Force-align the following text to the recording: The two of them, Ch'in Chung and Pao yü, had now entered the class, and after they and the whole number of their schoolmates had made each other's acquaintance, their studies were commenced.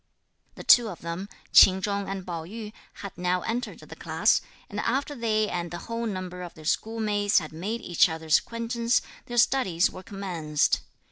The 0.55 0.63
two 0.63 0.89
of 0.89 1.01
them, 1.01 1.29
Ch'in 1.53 1.79
Chung 1.79 2.09
and 2.09 2.25
Pao 2.25 2.43
yü, 2.43 2.73
had 3.05 3.15
now 3.19 3.41
entered 3.43 3.81
the 3.81 3.95
class, 3.95 4.41
and 4.67 4.79
after 4.79 5.13
they 5.13 5.47
and 5.47 5.69
the 5.69 5.77
whole 5.85 6.07
number 6.07 6.41
of 6.41 6.55
their 6.55 6.65
schoolmates 6.65 7.37
had 7.37 7.53
made 7.53 7.81
each 7.81 8.09
other's 8.09 8.39
acquaintance, 8.39 9.03
their 9.27 9.37
studies 9.37 9.91
were 9.91 10.01
commenced. 10.01 10.79